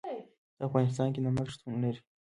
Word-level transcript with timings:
په 0.57 0.61
افغانستان 0.67 1.07
کې 1.13 1.19
نمک 1.25 1.47
شتون 1.53 1.73
لري. 1.83 2.01